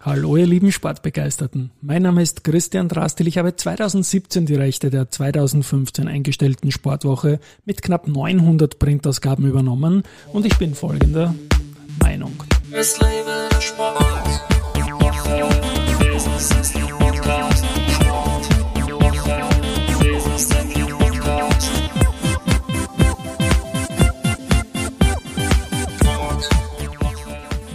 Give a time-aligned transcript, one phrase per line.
[0.00, 1.72] Hallo ihr lieben Sportbegeisterten.
[1.80, 3.26] Mein Name ist Christian Drastil.
[3.26, 10.46] Ich habe 2017 die Rechte der 2015 eingestellten Sportwoche mit knapp 900 Printausgaben übernommen und
[10.46, 11.34] ich bin folgender
[12.00, 12.44] Meinung.
[12.70, 14.08] Es lebe der Sport.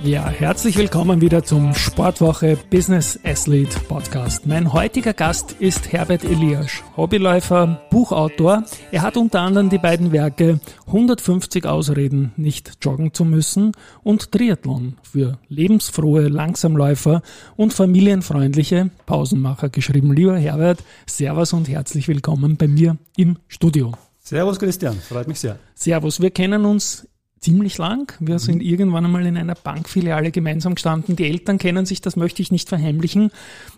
[0.03, 4.45] Ja, herzlich willkommen wieder zum Sportwoche Business Athlete Podcast.
[4.45, 8.65] Mein heutiger Gast ist Herbert Eliasch, Hobbyläufer, Buchautor.
[8.91, 13.71] Er hat unter anderem die beiden Werke 150 Ausreden, nicht joggen zu müssen
[14.03, 17.21] und Triathlon für lebensfrohe Langsamläufer
[17.55, 20.11] und familienfreundliche Pausenmacher geschrieben.
[20.11, 23.93] Lieber Herbert, Servus und herzlich willkommen bei mir im Studio.
[24.19, 25.59] Servus Christian, freut mich sehr.
[25.75, 27.07] Servus, wir kennen uns
[27.43, 28.13] ziemlich lang.
[28.19, 28.61] Wir sind mhm.
[28.61, 31.15] irgendwann einmal in einer Bankfiliale gemeinsam gestanden.
[31.15, 33.31] Die Eltern kennen sich, das möchte ich nicht verheimlichen.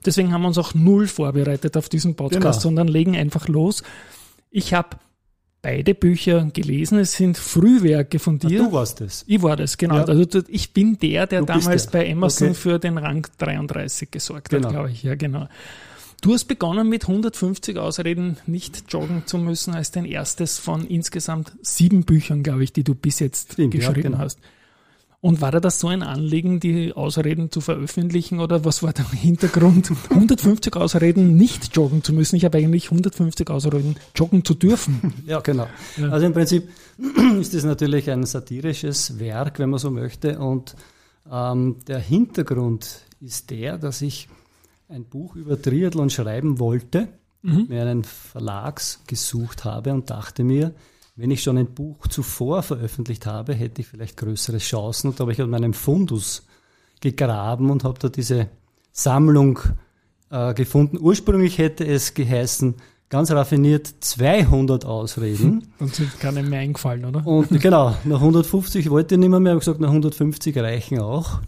[0.06, 2.60] Deswegen haben wir uns auch null vorbereitet auf diesen Podcast, genau.
[2.60, 3.84] sondern legen einfach los.
[4.52, 4.98] Ich habe
[5.62, 7.00] beide Bücher gelesen.
[7.00, 8.62] Es sind Frühwerke von dir.
[8.62, 9.26] Na, du warst es.
[9.28, 9.96] Ich war das, genau.
[9.96, 10.04] Ja.
[10.04, 12.00] Also ich bin der, der damals der.
[12.00, 12.58] bei Amazon okay.
[12.58, 14.68] für den Rang 33 gesorgt genau.
[14.68, 15.02] hat, glaube ich.
[15.02, 15.48] Ja, genau.
[16.26, 21.52] Du hast begonnen mit 150 Ausreden, nicht joggen zu müssen, als dein erstes von insgesamt
[21.62, 24.18] sieben Büchern, glaube ich, die du bis jetzt Stimmt, geschrieben ja, genau.
[24.18, 24.40] hast.
[25.22, 29.08] Und war da das so ein Anliegen, die Ausreden zu veröffentlichen oder was war der
[29.12, 29.92] Hintergrund?
[30.10, 32.38] 150 Ausreden, nicht joggen zu müssen.
[32.38, 35.14] Ich habe eigentlich 150 Ausreden, joggen zu dürfen.
[35.28, 35.68] Ja, genau.
[35.96, 36.10] Ja.
[36.10, 36.70] Also im Prinzip
[37.40, 40.40] ist das natürlich ein satirisches Werk, wenn man so möchte.
[40.40, 40.76] Und
[41.32, 44.28] ähm, der Hintergrund ist der, dass ich
[44.88, 47.08] ein Buch über Triathlon schreiben wollte,
[47.42, 47.66] mhm.
[47.70, 50.74] mir einen Verlag gesucht habe und dachte mir,
[51.16, 55.10] wenn ich schon ein Buch zuvor veröffentlicht habe, hätte ich vielleicht größere Chancen.
[55.10, 56.46] Und da habe ich an meinem Fundus
[57.00, 58.50] gegraben und habe da diese
[58.92, 59.60] Sammlung
[60.30, 60.98] äh, gefunden.
[61.00, 62.76] Ursprünglich hätte es geheißen,
[63.10, 65.72] ganz raffiniert 200 Ausreden.
[65.80, 67.26] Und sind keine mehr eingefallen, oder?
[67.26, 71.42] Und genau, nach 150 wollte ich nicht mehr, mehr habe gesagt, nach 150 reichen auch.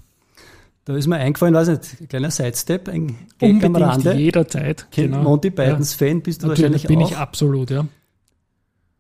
[0.88, 4.14] Da ist mir eingefallen, weiß nicht, ein kleiner Sidestep, ein Gag am Rande.
[4.14, 4.88] jederzeit.
[4.90, 5.22] Kennt genau.
[5.22, 6.08] Monty Pythons ja.
[6.08, 7.00] Fan, bist du Natürlich wahrscheinlich bin auch.
[7.02, 7.86] bin ich absolut, ja.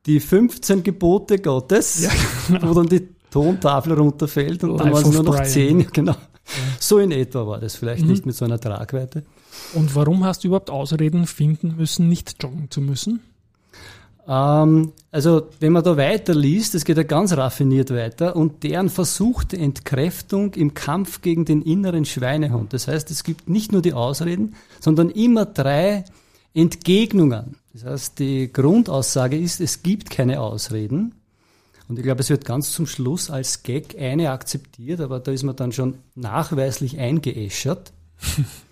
[0.06, 2.12] Die 15 Gebote Gottes, ja,
[2.50, 2.70] genau.
[2.70, 5.46] wo dann die Tontafel runterfällt und Life dann waren es nur noch Brian.
[5.46, 6.12] 10, genau.
[6.12, 6.18] Ja.
[6.78, 8.12] So in etwa war das, vielleicht mhm.
[8.12, 9.24] nicht mit so einer Tragweite.
[9.74, 13.22] Und warum hast du überhaupt Ausreden finden müssen, nicht joggen zu müssen?
[14.28, 19.58] Ähm, also wenn man da weiterliest, es geht ja ganz raffiniert weiter, und deren versuchte
[19.58, 22.74] Entkräftung im Kampf gegen den inneren Schweinehund.
[22.74, 26.04] Das heißt, es gibt nicht nur die Ausreden, sondern immer drei
[26.54, 27.56] Entgegnungen.
[27.74, 31.14] Das heißt, die Grundaussage ist, es gibt keine Ausreden.
[31.88, 35.44] Und ich glaube, es wird ganz zum Schluss als Gag eine akzeptiert, aber da ist
[35.44, 37.94] man dann schon nachweislich eingeäschert.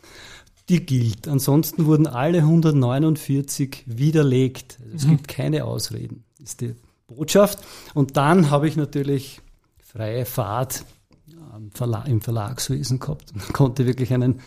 [0.70, 1.28] die gilt.
[1.28, 4.80] Ansonsten wurden alle 149 widerlegt.
[4.84, 5.10] Also es mhm.
[5.12, 6.76] gibt keine Ausreden, ist die
[7.08, 7.60] Botschaft.
[7.94, 9.42] Und dann habe ich natürlich
[9.84, 10.86] freie Fahrt
[12.06, 14.42] im Verlagswesen gehabt und konnte wirklich einen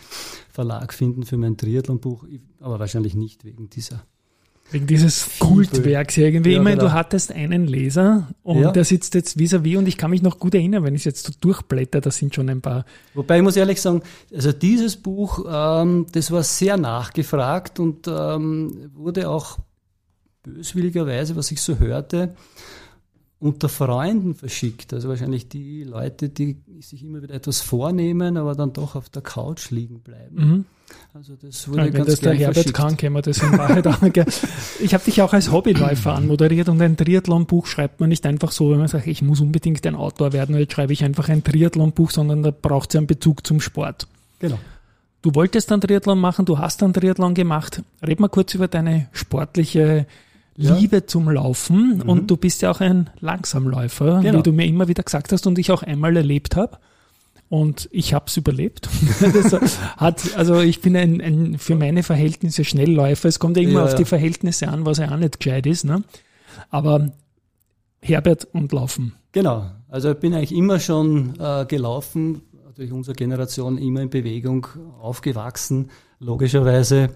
[0.51, 2.25] Verlag finden für mein Triathlon-Buch,
[2.59, 4.03] aber wahrscheinlich nicht wegen dieser
[4.71, 6.51] Wegen dieses Kultwerks irgendwie.
[6.51, 6.89] Ja, ich meine, genau.
[6.89, 8.71] du hattest einen Leser und ja.
[8.71, 11.05] der sitzt jetzt vis-à-vis -vis und ich kann mich noch gut erinnern, wenn ich es
[11.05, 12.85] jetzt so durchblätter, da sind schon ein paar.
[13.15, 14.03] Wobei ich muss ehrlich sagen,
[14.33, 19.57] also dieses Buch, ähm, das war sehr nachgefragt und ähm, wurde auch
[20.43, 22.35] böswilligerweise, was ich so hörte,
[23.39, 24.93] unter Freunden verschickt.
[24.93, 29.21] Also wahrscheinlich die Leute, die sich immer wieder etwas vornehmen, aber dann doch auf der
[29.21, 30.35] Couch liegen bleiben.
[30.35, 30.65] Mhm.
[31.13, 32.75] Also das wurde ja, ganz Wenn das der Herbert verschickt.
[32.75, 34.01] kann, können wir das in Wahrheit auch.
[34.81, 38.71] Ich habe dich auch als Hobbyläufer anmoderiert und ein Triathlon-Buch schreibt man nicht einfach so,
[38.71, 42.11] wenn man sagt, ich muss unbedingt ein Autor werden, jetzt schreibe ich einfach ein Triathlon-Buch,
[42.11, 44.07] sondern da braucht es einen Bezug zum Sport.
[44.39, 44.57] Genau.
[45.21, 47.83] Du wolltest dann Triathlon machen, du hast dann Triathlon gemacht.
[48.01, 50.07] Red mal kurz über deine sportliche
[50.59, 51.07] Liebe ja.
[51.07, 52.09] zum Laufen mhm.
[52.09, 54.39] und du bist ja auch ein Langsamläufer, genau.
[54.39, 56.77] wie du mir immer wieder gesagt hast und ich auch einmal erlebt habe.
[57.47, 58.89] Und ich habe es überlebt.
[59.97, 63.27] hat, also ich bin ein, ein für meine Verhältnisse Schnellläufer.
[63.27, 65.83] Es kommt ja immer ja, auf die Verhältnisse an, was ja auch nicht gescheit ist.
[65.83, 66.03] Ne?
[66.69, 67.11] Aber
[68.01, 69.13] Herbert und Laufen.
[69.31, 69.71] Genau.
[69.87, 72.43] Also ich bin eigentlich immer schon äh, gelaufen,
[72.75, 74.67] durch unsere Generation immer in Bewegung
[75.01, 75.89] aufgewachsen,
[76.19, 77.09] logischerweise.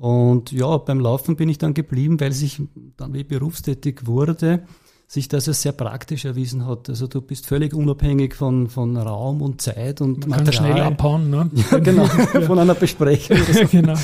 [0.00, 2.62] Und ja, beim Laufen bin ich dann geblieben, weil sich
[2.96, 4.62] dann wie berufstätig wurde,
[5.06, 6.88] sich das als sehr praktisch erwiesen hat.
[6.88, 10.44] Also du bist völlig unabhängig von, von Raum und Zeit und Man Material.
[10.44, 11.50] Kann schnell abhauen, ne?
[11.70, 12.40] Ja, genau, ja.
[12.40, 13.36] von einer Besprechung.
[13.52, 13.66] So.
[13.70, 13.94] genau.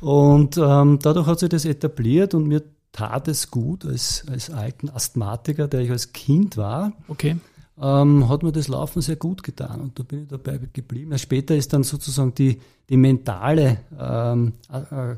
[0.00, 2.62] Und ähm, dadurch hat sich das etabliert und mir
[2.92, 6.92] tat es gut als, als alten Asthmatiker, der ich als Kind war.
[7.08, 7.36] Okay.
[7.80, 11.16] Ähm, hat mir das Laufen sehr gut getan und da bin ich dabei geblieben.
[11.18, 12.58] Später ist dann sozusagen die,
[12.90, 15.16] die mentale ähm, äh,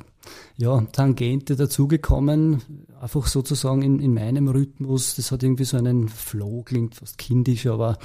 [0.56, 2.62] ja, Tangente dazugekommen,
[3.00, 5.16] einfach sozusagen in, in meinem Rhythmus.
[5.16, 7.98] Das hat irgendwie so einen Flow, klingt fast kindisch, aber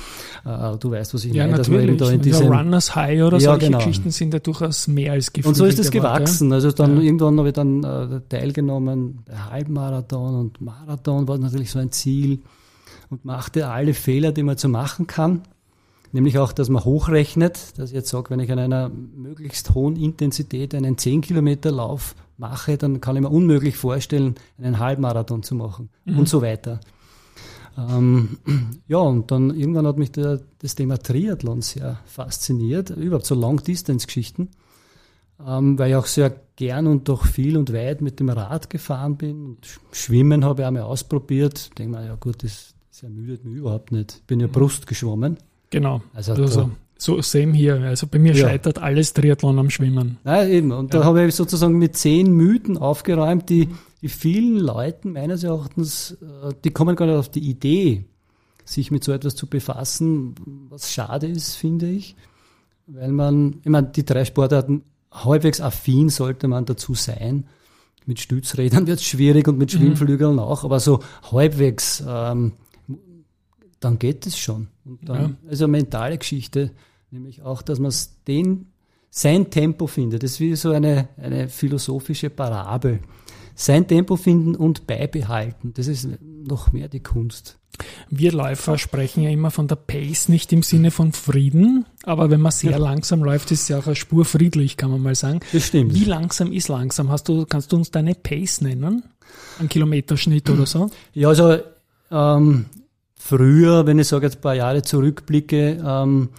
[0.44, 1.58] äh, du weißt, was ich ja, meine.
[1.58, 1.98] Natürlich.
[1.98, 3.78] Dass man in diesem, ja, Runners High oder ja, solche genau.
[3.78, 5.48] Geschichten sind ja durchaus mehr als gefühlt.
[5.48, 6.52] Und so ist es gewachsen.
[6.52, 7.04] Also dann ja.
[7.04, 12.40] irgendwann habe ich dann äh, teilgenommen, Halbmarathon und Marathon war natürlich so ein Ziel
[13.10, 15.42] und machte alle Fehler, die man zu machen kann.
[16.12, 19.96] Nämlich auch, dass man hochrechnet, dass ich jetzt sage, wenn ich an einer möglichst hohen
[19.96, 25.54] Intensität einen 10 Kilometer Lauf mache, dann kann ich mir unmöglich vorstellen, einen Halbmarathon zu
[25.56, 26.20] machen mhm.
[26.20, 26.80] und so weiter.
[27.78, 28.40] Ähm,
[28.88, 34.50] ja, und dann irgendwann hat mich der, das Thema Triathlon sehr fasziniert, überhaupt so Long-Distance-Geschichten,
[35.46, 39.18] ähm, weil ich auch sehr gern und doch viel und weit mit dem Rad gefahren
[39.18, 39.46] bin.
[39.46, 41.60] Und Schwimmen habe ich einmal ausprobiert.
[41.60, 44.16] Ich denke mal, ja gut, das, das ermüdet mich überhaupt nicht.
[44.18, 44.52] Ich bin ja mhm.
[44.52, 45.38] Brust geschwommen.
[45.70, 46.02] Genau.
[46.14, 47.76] Also, also so same hier.
[47.76, 48.50] Also bei mir ja.
[48.50, 50.18] scheitert alles Triathlon am Schwimmen.
[50.26, 50.74] Ja, eben.
[50.74, 51.00] Und ja.
[51.00, 53.70] da habe ich sozusagen mit zehn Mythen aufgeräumt, die,
[54.02, 58.04] die vielen Leuten meines Erachtens, äh, die kommen gar nicht auf die Idee,
[58.66, 60.36] sich mit so etwas zu befassen,
[60.70, 62.18] was schade ist, finde ich.
[62.86, 67.46] Weil man, ich meine, die drei Sportarten halbwegs affin sollte man dazu sein.
[68.06, 69.78] Mit Stützrädern wird es schwierig und mit mhm.
[69.78, 70.40] Schwimmflügeln mhm.
[70.40, 71.00] auch, aber so
[71.32, 72.52] halbwegs ähm,
[73.80, 74.68] dann geht es schon.
[75.02, 75.50] Dann, ja.
[75.50, 76.72] Also mentale Geschichte,
[77.12, 77.94] nämlich auch, dass man
[78.28, 78.68] den,
[79.10, 80.24] sein Tempo findet.
[80.24, 83.00] Das ist wie so eine, eine philosophische Parabel.
[83.56, 87.58] Sein Tempo finden und beibehalten, das ist noch mehr die Kunst.
[88.10, 92.42] Wir Läufer sprechen ja immer von der Pace, nicht im Sinne von Frieden, aber wenn
[92.42, 92.78] man sehr ja.
[92.78, 95.40] langsam läuft, ist es ja auch eine Spur friedlich, kann man mal sagen.
[95.54, 95.94] Das stimmt.
[95.94, 97.10] Wie langsam ist langsam?
[97.10, 99.04] Hast du, kannst du uns deine Pace nennen?
[99.60, 100.90] Ein Kilometerschnitt oder so?
[101.14, 101.58] Ja, also
[102.12, 102.66] ähm,
[103.20, 106.30] früher, wenn ich sage jetzt ein paar Jahre zurückblicke, ähm,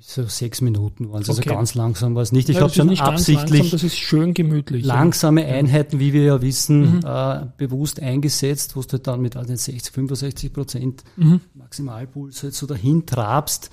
[0.00, 1.50] so sechs Minuten waren es, also okay.
[1.50, 2.50] also ganz langsam war es nicht.
[2.50, 4.84] Ich ja, habe schon absichtlich langsam, das ist schön gemütlich.
[4.84, 5.54] Langsame ja.
[5.54, 7.00] Einheiten, wie wir ja wissen, mhm.
[7.06, 11.40] äh, bewusst eingesetzt, wo du dann mit also 60, 65 Prozent mhm.
[11.54, 13.70] Maximalpuls halt so dahin trabst,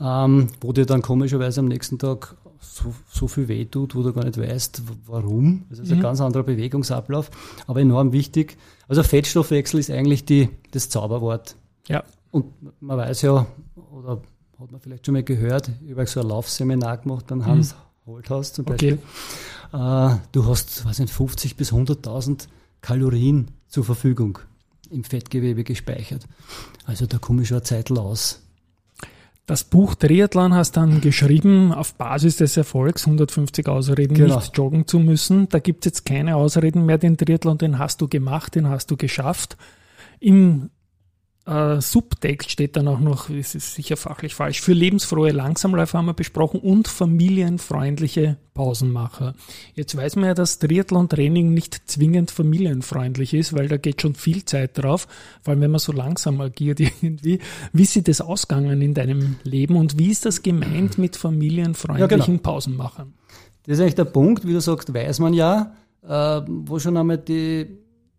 [0.00, 4.12] ähm, wo dir dann komischerweise am nächsten Tag so, so viel weh tut, wo du
[4.12, 5.64] gar nicht weißt, warum.
[5.70, 5.96] Das ist mhm.
[5.96, 7.30] ein ganz anderer Bewegungsablauf,
[7.66, 8.56] aber enorm wichtig.
[8.88, 11.56] Also Fettstoffwechsel ist eigentlich die, das Zauberwort.
[11.88, 12.04] Ja.
[12.30, 12.46] Und
[12.80, 13.46] man weiß ja,
[13.92, 14.20] oder
[14.58, 18.12] hat man vielleicht schon mal gehört, ich habe so ein Laufseminar gemacht beim Hans mhm.
[18.12, 18.98] Holthaus zum Beispiel.
[19.72, 20.12] Okay.
[20.12, 22.48] Äh, du hast, weiß nicht, 50 bis 100.000
[22.80, 24.38] Kalorien zur Verfügung
[24.90, 26.26] im Fettgewebe gespeichert.
[26.84, 28.45] Also da komme ich schon eine Zeit aus.
[29.46, 34.36] Das Buch Triathlon hast dann geschrieben auf Basis des Erfolgs, 150 Ausreden, genau.
[34.36, 35.48] nicht joggen zu müssen.
[35.48, 36.98] Da gibt es jetzt keine Ausreden mehr.
[36.98, 39.56] Den Triathlon, den hast du gemacht, den hast du geschafft.
[40.18, 40.70] Im
[41.46, 46.06] äh, Subtext steht dann auch noch, es ist sicher fachlich falsch, für lebensfrohe Langsamläufer haben
[46.06, 49.34] wir besprochen und familienfreundliche Pausenmacher.
[49.74, 54.44] Jetzt weiß man ja, dass Triathlon-Training nicht zwingend familienfreundlich ist, weil da geht schon viel
[54.44, 55.06] Zeit drauf,
[55.42, 57.38] vor allem wenn man so langsam agiert irgendwie.
[57.72, 62.26] Wie ist das ausgegangen in deinem Leben und wie ist das gemeint mit familienfreundlichen ja,
[62.26, 62.38] genau.
[62.42, 63.12] Pausenmachern?
[63.64, 67.18] Das ist eigentlich der Punkt, wie du sagst, weiß man ja, äh, wo schon einmal
[67.18, 67.66] die,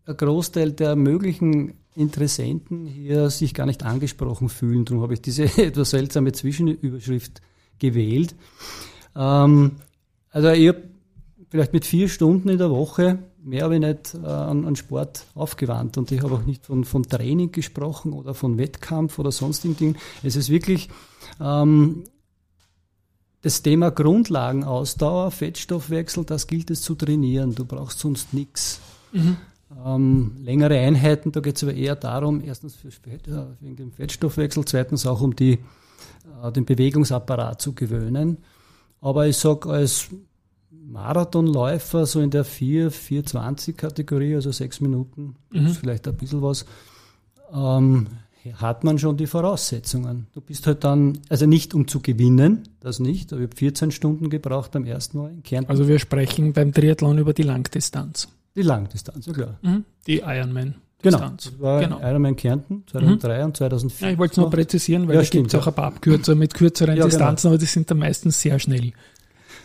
[0.05, 4.85] ein Großteil der möglichen Interessenten hier sich gar nicht angesprochen fühlen.
[4.85, 7.41] Darum habe ich diese etwas seltsame Zwischenüberschrift
[7.79, 8.35] gewählt.
[9.15, 9.71] Ähm,
[10.29, 10.83] also ich habe
[11.49, 15.25] vielleicht mit vier Stunden in der Woche mehr habe ich nicht äh, an, an, Sport
[15.33, 19.77] aufgewandt und ich habe auch nicht von, von Training gesprochen oder von Wettkampf oder sonstigen
[19.77, 19.97] Dingen.
[20.21, 20.89] Es ist wirklich
[21.39, 22.03] ähm,
[23.41, 27.55] das Thema Grundlagenausdauer, Fettstoffwechsel, das gilt es zu trainieren.
[27.55, 28.81] Du brauchst sonst nichts.
[29.13, 29.37] Mhm
[29.85, 31.31] ähm, längere Einheiten.
[31.31, 35.35] Da geht es aber eher darum, erstens für, äh, wegen dem Fettstoffwechsel, zweitens auch um
[35.35, 35.59] die,
[36.43, 38.37] äh, den Bewegungsapparat zu gewöhnen.
[39.01, 40.09] Aber ich sage als
[40.71, 45.69] Marathonläufer so in der 4, 420 Kategorie, also sechs Minuten, mhm.
[45.69, 46.65] vielleicht ein bisschen was,
[47.53, 48.07] ähm,
[48.53, 50.27] hat man schon die Voraussetzungen.
[50.33, 53.91] Du bist halt dann, also nicht um zu gewinnen, das nicht, aber ich habe 14
[53.91, 55.69] Stunden gebraucht beim ersten Mal in Kärnten.
[55.69, 58.29] Also wir sprechen beim Triathlon über die Langdistanz.
[58.57, 59.59] Die Langdistanz, ja klar.
[59.61, 59.85] Mhm.
[60.07, 60.75] Die Ironman.
[61.03, 61.99] Genau, das war genau.
[61.99, 63.45] Ironman Kärnten 2003 mhm.
[63.45, 64.07] und 2004.
[64.07, 66.33] Ja, ich wollte es nur präzisieren, weil ja, da gibt es auch ein paar Abkürzer
[66.33, 67.05] mit kürzeren ja, genau.
[67.05, 68.93] Distanzen, aber die sind dann meistens sehr schnell.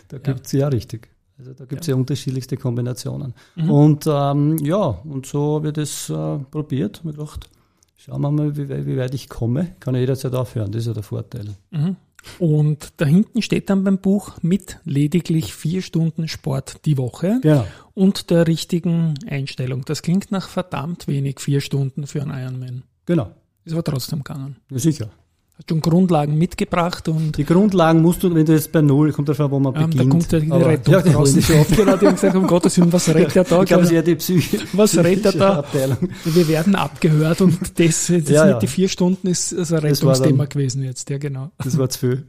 [0.09, 0.59] Da gibt es ja.
[0.59, 1.09] ja richtig.
[1.39, 1.95] Also da gibt es ja.
[1.95, 1.99] ja.
[1.99, 3.33] unterschiedlichste Kombinationen.
[3.55, 3.71] Mhm.
[3.71, 7.03] Und ähm, ja, und so habe ich das äh, probiert.
[7.03, 7.49] Mir gedacht,
[7.97, 9.75] schauen wir mal, wie, wie, weit ich komme.
[9.79, 11.55] Kann ja jederzeit aufhören, das ist ja der Vorteil.
[11.71, 11.95] Mhm.
[12.39, 17.67] Und da hinten steht dann beim Buch mit lediglich vier Stunden Sport die Woche genau.
[17.93, 19.83] und der richtigen Einstellung.
[19.85, 22.83] Das klingt nach verdammt wenig, vier Stunden für einen Ironman.
[23.05, 23.31] Genau.
[23.65, 24.57] Ist aber trotzdem gegangen.
[24.69, 25.09] Ja, sicher.
[25.55, 27.37] Hast schon Grundlagen mitgebracht und.
[27.37, 30.03] Die Grundlagen musst du, wenn du jetzt bei Null, kommt davon, wo man ja, beginnt.
[30.03, 31.33] Da kommt ja die aber, Rettung ja, die raus.
[31.33, 33.59] Die haben gesagt, um Gottes Willen, was redet der da?
[33.63, 34.59] Ich glaube, sie hat die Psyche.
[34.73, 35.53] Was redet er da?
[35.59, 36.09] Abteilung.
[36.25, 38.59] Wir werden abgehört und das, jetzt ja, mit ja.
[38.59, 41.51] die vier Stunden ist das ein Rettungsthema gewesen jetzt, ja genau.
[41.63, 42.23] Das war zu viel.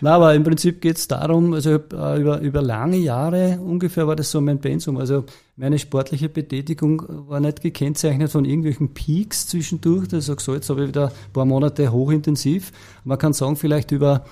[0.00, 4.16] Na, aber im Prinzip geht es darum, also äh, über, über lange Jahre ungefähr war
[4.16, 4.96] das so mein Pensum.
[4.96, 5.26] Also
[5.56, 10.08] meine sportliche Betätigung war nicht gekennzeichnet von irgendwelchen Peaks zwischendurch.
[10.08, 12.72] Das ist so, jetzt habe ich wieder ein paar Monate hochintensiv.
[13.04, 14.24] Man kann sagen, vielleicht über,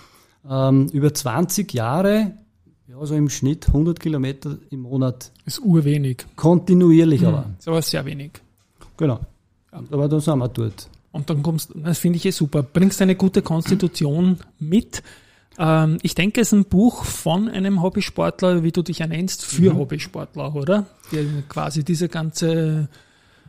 [0.49, 2.33] ähm, über 20 Jahre,
[2.89, 5.31] ja, so im Schnitt 100 Kilometer im Monat.
[5.45, 6.25] Ist urwenig.
[6.37, 7.27] Kontinuierlich mhm.
[7.27, 7.51] aber.
[7.59, 8.33] Ist aber sehr wenig.
[8.97, 9.21] Genau.
[9.71, 10.89] Aber dann sind wir dort.
[11.13, 12.63] Und dann kommst, das finde ich eh super.
[12.63, 15.03] Bringst eine gute Konstitution mit
[15.59, 19.45] ähm, ich denke, es ist ein Buch von einem Hobbysportler, wie du dich ja nennst,
[19.45, 19.79] für mhm.
[19.79, 20.87] Hobbysportler, oder?
[21.12, 22.88] Der quasi diese ganze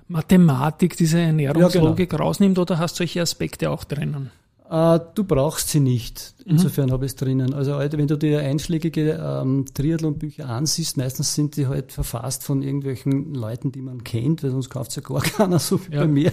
[0.08, 2.28] Mathematik, diese Ernährungslogik ja, genau.
[2.28, 4.32] rausnimmt, oder hast du solche Aspekte auch drinnen?
[4.70, 6.36] Äh, du brauchst sie nicht.
[6.46, 6.52] Mhm.
[6.52, 6.94] Insofern mhm.
[6.94, 7.56] habe ich es drinnen.
[7.56, 13.34] Also wenn du dir einschlägige ähm, Triathlon-Bücher ansiehst, meistens sind die halt verfasst von irgendwelchen
[13.34, 16.02] Leuten, die man kennt, weil sonst kauft es ja gar keiner, so wie ja.
[16.02, 16.32] bei mir.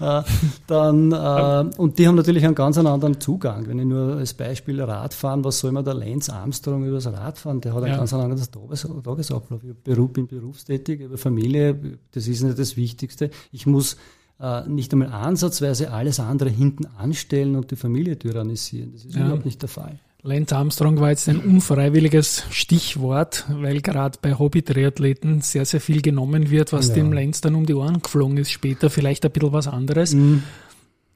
[0.00, 0.22] Äh,
[0.66, 3.68] dann, äh, und die haben natürlich einen ganz anderen Zugang.
[3.68, 7.60] Wenn ich nur als Beispiel Radfahren, was soll man der Lance Armstrong über das Radfahren?
[7.60, 7.98] Der hat einen ja.
[7.98, 9.60] ganz anderen Tagesablauf.
[9.62, 13.30] Ich bin berufstätig, über Familie, das ist nicht das Wichtigste.
[13.52, 13.96] Ich muss
[14.40, 18.92] äh, nicht einmal ansatzweise alles andere hinten anstellen und die Familie tyrannisieren.
[18.92, 19.24] Das ist ja.
[19.24, 19.98] überhaupt nicht der Fall.
[20.22, 26.50] Lance Armstrong war jetzt ein unfreiwilliges Stichwort, weil gerade bei Hobby-Triathleten sehr, sehr viel genommen
[26.50, 26.94] wird, was ja.
[26.94, 28.50] dem Lance dann um die Ohren geflogen ist.
[28.50, 30.14] Später vielleicht ein bisschen was anderes.
[30.14, 30.42] Mhm.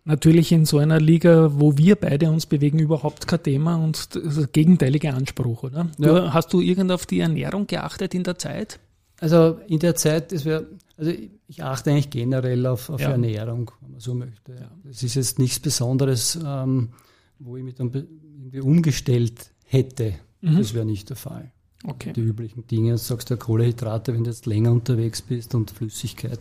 [0.05, 4.51] Natürlich in so einer Liga, wo wir beide uns bewegen, überhaupt kein Thema und das
[4.53, 5.89] gegenteilige Anspruch, oder?
[5.99, 6.09] Ja.
[6.09, 8.79] Du, hast du irgend auf die Ernährung geachtet in der Zeit?
[9.21, 10.67] Also in der Zeit, das wäre,
[11.01, 11.13] also
[11.49, 13.11] ich achte eigentlich generell auf, auf ja.
[13.11, 14.53] Ernährung, wenn man so möchte.
[14.89, 15.07] Es ja.
[15.07, 16.91] ist jetzt nichts Besonderes, ähm,
[17.39, 20.15] wo ich mich dann irgendwie umgestellt hätte.
[20.43, 20.59] Mhm.
[20.59, 21.53] Das wäre nicht der Fall.
[21.85, 22.13] Okay.
[22.13, 26.41] Die üblichen Dinge, du sagst ja Kohlehydrate, wenn du jetzt länger unterwegs bist und Flüssigkeit.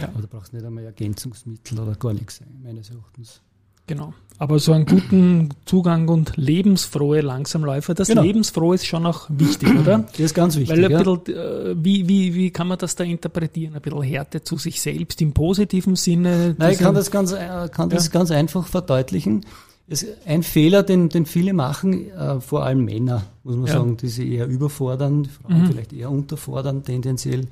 [0.00, 0.08] Ja.
[0.08, 3.42] Aber du brauchst nicht einmal Ergänzungsmittel oder gar nichts, meines Erachtens.
[3.90, 4.14] Genau.
[4.38, 8.22] Aber so einen guten Zugang und lebensfrohe Langsamläufer, das genau.
[8.22, 10.04] Lebensfrohe ist schon auch wichtig, oder?
[10.12, 10.78] Das ist ganz wichtig.
[10.78, 11.02] Weil ein ja.
[11.02, 13.74] bisschen, äh, wie, wie, wie kann man das da interpretieren?
[13.74, 16.54] Ein bisschen Härte zu sich selbst im positiven Sinne?
[16.56, 18.12] Nein, ich kann das ganz, äh, kann das ja.
[18.12, 19.44] ganz einfach verdeutlichen.
[19.88, 23.72] Es, ein Fehler, den, den viele machen, äh, vor allem Männer, muss man ja.
[23.72, 25.66] sagen, die sie eher überfordern, Frauen mhm.
[25.66, 27.48] vielleicht eher unterfordern tendenziell.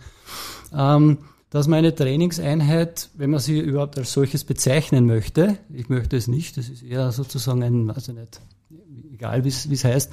[0.72, 1.18] Ähm,
[1.50, 6.56] dass meine Trainingseinheit, wenn man sie überhaupt als solches bezeichnen möchte, ich möchte es nicht,
[6.56, 8.40] das ist eher sozusagen ein, also nicht,
[9.12, 10.12] egal wie es heißt,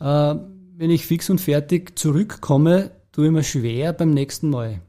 [0.00, 0.34] äh,
[0.76, 4.80] wenn ich fix und fertig zurückkomme, tue ich mir schwer beim nächsten Mal.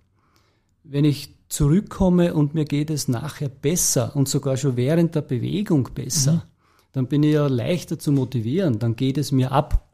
[0.83, 5.89] Wenn ich zurückkomme und mir geht es nachher besser und sogar schon während der Bewegung
[5.93, 6.41] besser, mhm.
[6.93, 9.87] dann bin ich ja leichter zu motivieren, dann geht es mir ab.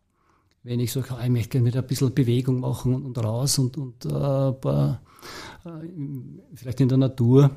[0.64, 4.06] Wenn ich sage, ich möchte gerne wieder ein bisschen Bewegung machen und, raus und, und
[4.06, 5.02] äh, ein paar
[6.54, 7.52] vielleicht in der Natur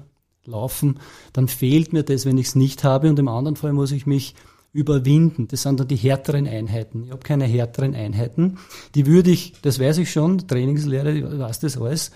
[0.44, 0.98] laufen,
[1.32, 3.08] dann fehlt mir das, wenn ich es nicht habe.
[3.08, 4.34] Und im anderen Fall muss ich mich
[4.72, 5.48] überwinden.
[5.48, 7.04] Das sind dann die härteren Einheiten.
[7.04, 8.58] Ich habe keine härteren Einheiten.
[8.94, 12.10] Die würde ich, das weiß ich schon, Trainingslehre, ich weiß das alles,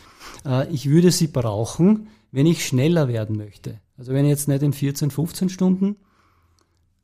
[0.44, 3.80] äh, ich würde sie brauchen, wenn ich schneller werden möchte.
[3.98, 5.96] Also wenn ich jetzt nicht in 14, 15 Stunden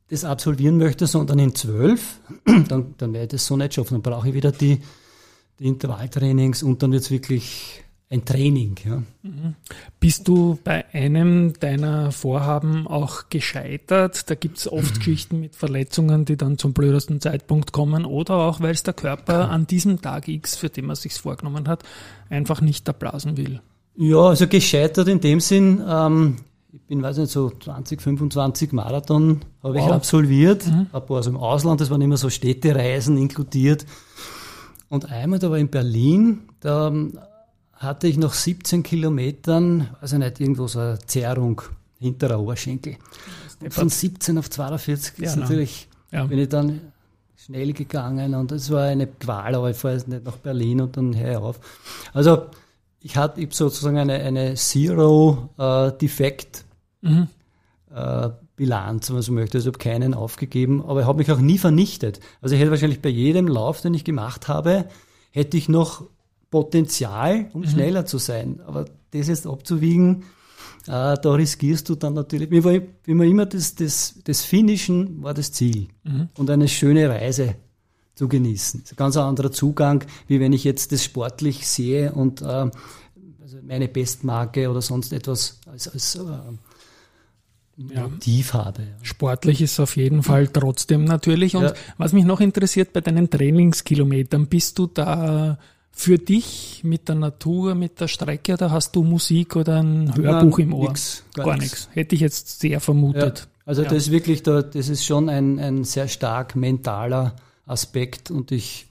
[0.08, 2.20] das absolvieren möchte, sondern in 12,
[2.68, 3.94] dann, dann werde ich das so nicht schaffen.
[3.94, 4.80] Dann brauche ich wieder die,
[5.58, 7.81] die Intervalltrainings und dann wird es wirklich
[8.12, 8.76] ein Training.
[8.85, 9.02] Ja.
[9.99, 14.28] Bist du bei einem deiner Vorhaben auch gescheitert?
[14.28, 14.92] Da gibt es oft.
[15.02, 19.50] Geschichten mit Verletzungen, die dann zum blödesten Zeitpunkt kommen oder auch, weil es der Körper
[19.50, 21.83] an diesem Tag X, für den man sich vorgenommen hat,
[22.28, 23.61] einfach nicht erblasen will.
[23.97, 26.37] Ja, also gescheitert in dem Sinn, ähm,
[26.73, 29.87] ich bin, weiß nicht, so 20, 25 Marathon habe wow.
[29.87, 30.87] ich absolviert, mhm.
[30.92, 33.85] ein paar also im Ausland, das waren immer so Städtereisen inkludiert.
[34.88, 36.92] Und einmal, da war in Berlin, da
[37.82, 41.60] hatte ich nach 17 Kilometern, also nicht irgendwo so eine Zerrung
[41.98, 42.96] hinterer Oberschenkel.
[43.70, 46.24] Von 17 auf 42 ja, ist natürlich, ja.
[46.24, 46.80] bin ich dann
[47.36, 50.96] schnell gegangen und es war eine Qual, aber ich fahre jetzt nicht nach Berlin und
[50.96, 51.60] dann höre ich auf.
[52.12, 52.46] Also
[53.00, 56.64] ich hatte ich sozusagen eine, eine Zero-Defekt
[57.02, 57.28] äh, mhm.
[57.94, 59.58] äh, wenn man so möchte.
[59.58, 62.20] Also ich habe keinen aufgegeben, aber ich habe mich auch nie vernichtet.
[62.40, 64.84] Also ich hätte wahrscheinlich bei jedem Lauf, den ich gemacht habe,
[65.32, 66.04] hätte ich noch
[66.52, 67.66] Potenzial, um mhm.
[67.66, 68.61] schneller zu sein.
[68.66, 70.25] Aber das jetzt abzuwiegen,
[70.87, 75.32] äh, da riskierst du dann natürlich, wie war, war immer das, das, das Finishen war
[75.32, 76.28] das Ziel mhm.
[76.37, 77.56] und eine schöne Reise
[78.14, 78.80] zu genießen.
[78.80, 82.44] Das ist ein ganz anderer Zugang, wie wenn ich jetzt das sportlich sehe und äh,
[82.44, 86.21] also meine Bestmarke oder sonst etwas als, als äh,
[87.94, 88.11] ja.
[88.21, 88.88] tief habe.
[89.00, 91.56] Sportlich ist auf jeden Fall trotzdem natürlich.
[91.56, 91.75] Und ja.
[91.97, 95.59] was mich noch interessiert bei deinen Trainingskilometern, bist du da
[95.92, 100.58] für dich mit der Natur, mit der Strecke oder hast du Musik oder ein Hörbuch
[100.58, 100.88] Nein, im Ohr?
[100.88, 101.88] Nix, gar, nichts.
[101.92, 103.40] Hätte ich jetzt sehr vermutet.
[103.40, 103.46] Ja.
[103.64, 108.50] Also das ist wirklich, da, das ist schon ein, ein sehr stark mentaler Aspekt und
[108.50, 108.88] ich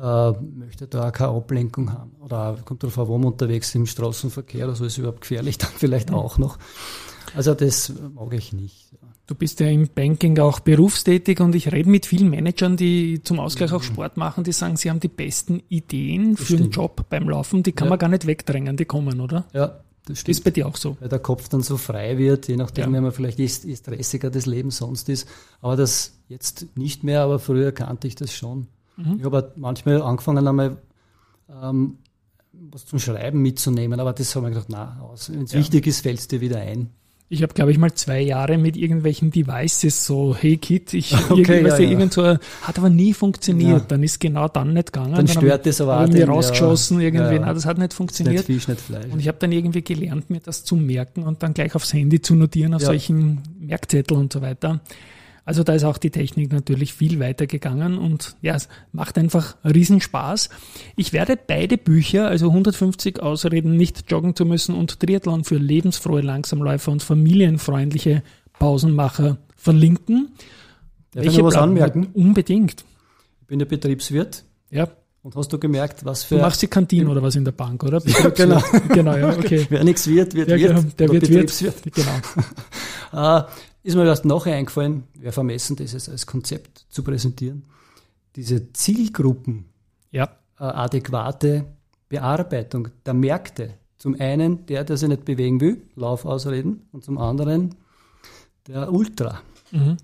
[0.00, 2.12] äh, möchte da keine Ablenkung haben.
[2.20, 5.70] Oder kommt darauf an, wo man unterwegs im Straßenverkehr oder so ist überhaupt gefährlich, dann
[5.76, 6.16] vielleicht mhm.
[6.16, 6.58] auch noch.
[7.34, 8.90] Also das mag ich nicht.
[9.26, 13.40] Du bist ja im Banking auch berufstätig und ich rede mit vielen Managern, die zum
[13.40, 13.86] Ausgleich auch mhm.
[13.86, 17.64] Sport machen, die sagen, sie haben die besten Ideen das für einen Job beim Laufen,
[17.64, 17.90] die kann ja.
[17.90, 19.44] man gar nicht wegdrängen, die kommen, oder?
[19.52, 20.38] Ja, das stimmt.
[20.38, 20.96] Ist bei dir auch so.
[21.00, 22.92] Weil der Kopf dann so frei wird, je nachdem, ja.
[22.92, 25.28] wenn man vielleicht je stressiger das Leben sonst ist.
[25.60, 28.68] Aber das jetzt nicht mehr, aber früher kannte ich das schon.
[28.96, 29.16] Mhm.
[29.18, 30.76] Ich habe manchmal angefangen, einmal
[31.50, 31.98] ähm,
[32.52, 35.58] was zum Schreiben mitzunehmen, aber das habe ich gedacht, na, Wenn es ja.
[35.58, 36.90] wichtig ist, fällt es dir wieder ein.
[37.28, 41.40] Ich habe, glaube ich, mal zwei Jahre mit irgendwelchen Devices so, hey Kid, ich okay,
[41.40, 41.90] irgendwas, ja, ja.
[41.90, 43.80] irgend so, hat aber nie funktioniert.
[43.80, 43.84] Ja.
[43.88, 45.14] Dann ist genau dann nicht gegangen.
[45.14, 46.02] Dann, dann stört es aber auch.
[46.02, 47.40] Irgendwie rausgeschossen, irgendwie, ja.
[47.40, 48.36] na, das hat nicht funktioniert.
[48.36, 49.12] Nicht Fisch, nicht Fleisch.
[49.12, 52.20] Und ich habe dann irgendwie gelernt, mir das zu merken und dann gleich aufs Handy
[52.20, 54.80] zu notieren, auf solchen Merkzettel und so weiter.
[55.46, 59.56] Also da ist auch die Technik natürlich viel weiter gegangen und ja, es macht einfach
[59.64, 60.50] Riesenspaß.
[60.96, 66.20] Ich werde beide Bücher, also 150 Ausreden, nicht joggen zu müssen und Triathlon für lebensfrohe
[66.20, 68.24] Langsamläufer und familienfreundliche
[68.58, 70.32] Pausenmacher verlinken.
[71.12, 72.08] Darf Welche was anmerken?
[72.12, 72.84] Unbedingt.
[73.42, 74.42] Ich bin der Betriebswirt.
[74.70, 74.88] Ja.
[75.22, 76.36] Und hast du gemerkt, was für.
[76.36, 78.00] Du machst die Kantine oder was in der Bank, oder?
[78.04, 78.62] Ja, genau.
[78.92, 79.66] genau, ja, okay.
[79.70, 80.76] Wer nichts wird, wird ja, wird.
[80.76, 80.88] Genau.
[80.98, 81.94] Der wird, wird.
[81.94, 83.46] Genau.
[83.86, 87.64] ist mir erst nachher eingefallen, wäre vermessen, das als Konzept zu präsentieren,
[88.34, 89.66] diese Zielgruppen,
[90.10, 90.24] ja.
[90.58, 91.66] äh, adäquate
[92.08, 93.74] Bearbeitung der Märkte.
[93.96, 97.76] Zum einen der, der sich nicht bewegen will, Laufausreden, und zum anderen
[98.66, 99.40] der Ultra.
[99.70, 99.96] Mhm.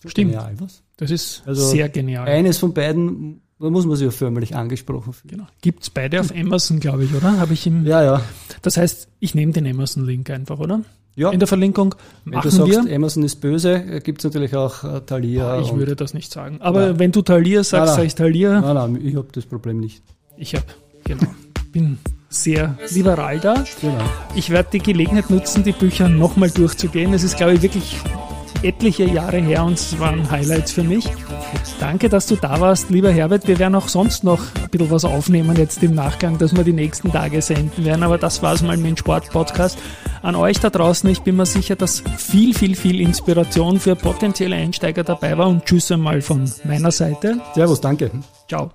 [0.00, 0.32] Stimmt.
[0.32, 0.82] Genial, was?
[0.96, 2.26] Das ist also sehr genial.
[2.28, 5.38] Eines von beiden da muss man sich ja förmlich angesprochen fühlen.
[5.38, 5.46] Genau.
[5.60, 7.38] Gibt es beide auf Amazon, glaube ich, oder?
[7.38, 7.84] Habe ich im.
[7.84, 8.22] Ja, ja.
[8.62, 10.82] Das heißt, ich nehme den Amazon-Link einfach, oder?
[11.18, 11.30] Ja.
[11.30, 11.94] in der Verlinkung.
[12.24, 12.96] Wenn machen du sagst, wir.
[12.96, 15.60] Amazon ist böse, gibt es natürlich auch äh, Thalia.
[15.60, 16.58] Ich würde das nicht sagen.
[16.60, 16.98] Aber ja.
[16.98, 18.60] wenn du Thalia sagst, sage ich Thalia.
[18.60, 20.02] Nein, nein, ich habe das Problem nicht.
[20.36, 20.64] Ich habe,
[21.04, 21.26] genau.
[21.72, 23.64] bin sehr liberal da.
[23.80, 24.04] Genau.
[24.34, 27.12] Ich werde die Gelegenheit nutzen, die Bücher nochmal durchzugehen.
[27.12, 27.96] Es ist, glaube ich, wirklich
[28.62, 31.08] etliche Jahre her und es waren Highlights für mich.
[31.80, 33.46] Danke, dass du da warst, lieber Herbert.
[33.46, 36.72] Wir werden auch sonst noch ein bisschen was aufnehmen jetzt im Nachgang, dass wir die
[36.72, 38.02] nächsten Tage senden werden.
[38.02, 39.78] Aber das war es mal mit dem Sport-Podcast.
[40.22, 44.56] An euch da draußen, ich bin mir sicher, dass viel, viel, viel Inspiration für potenzielle
[44.56, 45.48] Einsteiger dabei war.
[45.48, 47.40] Und tschüss einmal von meiner Seite.
[47.54, 48.10] Servus, danke.
[48.48, 48.70] Ciao.